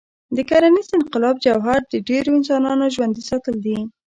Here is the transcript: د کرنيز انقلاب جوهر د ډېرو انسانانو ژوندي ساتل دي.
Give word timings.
د 0.35 0.37
کرنيز 0.49 0.87
انقلاب 0.99 1.35
جوهر 1.45 1.79
د 1.87 1.93
ډېرو 2.09 2.29
انسانانو 2.39 2.85
ژوندي 2.95 3.23
ساتل 3.29 3.55
دي. 3.65 3.77